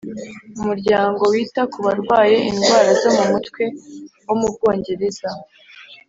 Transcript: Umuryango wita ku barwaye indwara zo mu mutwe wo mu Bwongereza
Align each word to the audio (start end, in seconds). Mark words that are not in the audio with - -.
Umuryango 0.59 1.21
wita 1.33 1.61
ku 1.71 1.79
barwaye 1.85 2.37
indwara 2.49 2.89
zo 3.01 3.09
mu 3.17 3.23
mutwe 3.31 3.63
wo 4.25 4.33
mu 4.39 4.47
Bwongereza 4.53 5.29